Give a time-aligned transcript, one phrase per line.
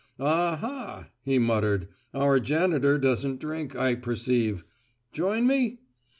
[0.19, 4.63] "Aha," he muttered, "our janitor doesn't drink, I perceive.
[5.11, 5.81] Join me?"